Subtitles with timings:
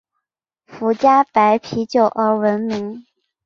[0.65, 3.05] 福佳白啤酒而闻名。